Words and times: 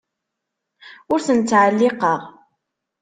Ur 1.13 1.19
ten-ttɛelliqeɣ. 1.25 2.19